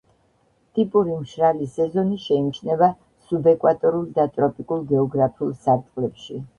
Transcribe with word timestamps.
ტიპური 0.79 1.17
მშრალი 1.25 1.67
სეზონი 1.75 2.17
შეიმჩნევა 2.25 2.91
სუბეკვატორულ 3.29 4.11
და 4.19 4.29
ტროპიკულ 4.35 4.87
გეოგრაფიულ 4.97 5.59
სარტყლებში. 5.65 6.47